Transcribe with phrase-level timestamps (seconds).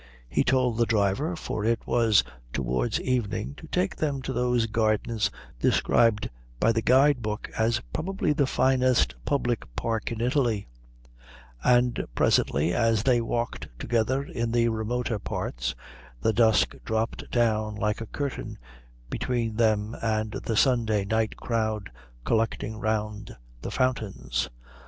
[0.27, 5.29] He told the driver, for it was towards evening, to take them to those gardens
[5.59, 6.27] described
[6.59, 10.65] by the guide book as probably the finest public park in Italy;
[11.63, 15.75] and presently, as they walked together in the remoter parts,
[16.19, 18.57] the dusk dropped down like a curtain
[19.11, 21.91] between them and the Sunday night crowd
[22.25, 24.49] collecting round the fountains.